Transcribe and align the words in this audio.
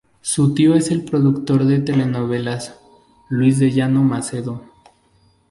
Su 0.23 0.55
tío 0.55 0.73
es 0.73 0.89
el 0.89 1.03
productor 1.05 1.63
de 1.65 1.77
telenovelas 1.79 2.75
Luis 3.29 3.59
de 3.59 3.69
Llano 3.69 4.01
Macedo. 4.01 4.63